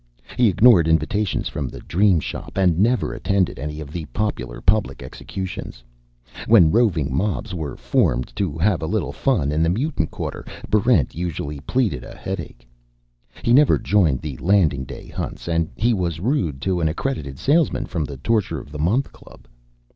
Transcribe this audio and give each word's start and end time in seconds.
He 0.35 0.49
ignored 0.49 0.87
invitations 0.87 1.47
from 1.47 1.67
the 1.69 1.81
Dream 1.81 2.19
Shop, 2.19 2.57
and 2.57 2.79
never 2.79 3.13
attended 3.13 3.59
any 3.59 3.79
of 3.79 3.91
the 3.91 4.05
popular 4.05 4.59
public 4.59 5.03
executions. 5.03 5.83
When 6.47 6.71
roving 6.71 7.15
mobs 7.15 7.53
were 7.53 7.77
formed 7.77 8.35
to 8.35 8.57
have 8.57 8.81
a 8.81 8.87
little 8.87 9.11
fun 9.13 9.51
in 9.51 9.61
the 9.61 9.69
Mutant 9.69 10.09
Quarter, 10.09 10.43
Barrent 10.67 11.13
usually 11.13 11.59
pleaded 11.59 12.03
a 12.03 12.15
headache. 12.17 12.67
He 13.43 13.53
never 13.53 13.77
joined 13.77 14.21
the 14.21 14.37
Landing 14.37 14.85
Day 14.85 15.05
Hunts, 15.07 15.47
and 15.47 15.69
he 15.75 15.93
was 15.93 16.19
rude 16.19 16.63
to 16.63 16.79
an 16.81 16.87
accredited 16.87 17.37
salesman 17.37 17.85
from 17.85 18.03
the 18.03 18.17
Torture 18.17 18.59
of 18.59 18.71
the 18.71 18.79
Month 18.79 19.11
Club. 19.11 19.45